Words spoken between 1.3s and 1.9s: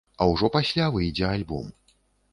альбом.